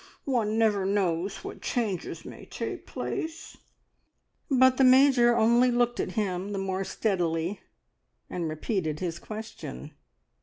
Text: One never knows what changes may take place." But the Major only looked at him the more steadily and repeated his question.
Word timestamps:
One 0.25 0.57
never 0.57 0.83
knows 0.83 1.43
what 1.43 1.61
changes 1.61 2.25
may 2.25 2.45
take 2.47 2.87
place." 2.87 3.57
But 4.49 4.77
the 4.77 4.83
Major 4.83 5.37
only 5.37 5.69
looked 5.69 5.99
at 5.99 6.13
him 6.13 6.53
the 6.53 6.57
more 6.57 6.83
steadily 6.83 7.59
and 8.27 8.49
repeated 8.49 8.99
his 8.99 9.19
question. 9.19 9.91